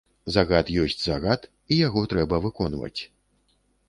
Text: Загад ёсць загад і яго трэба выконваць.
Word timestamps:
Загад 0.35 0.69
ёсць 0.83 1.01
загад 1.03 1.45
і 1.75 1.77
яго 1.87 2.01
трэба 2.13 2.39
выконваць. 2.47 3.01